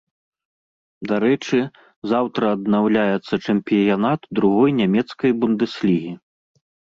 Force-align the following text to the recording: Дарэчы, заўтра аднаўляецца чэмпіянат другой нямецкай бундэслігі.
Дарэчы, 1.09 1.59
заўтра 2.11 2.43
аднаўляецца 2.57 3.33
чэмпіянат 3.45 4.21
другой 4.41 4.69
нямецкай 4.81 5.31
бундэслігі. 5.45 6.11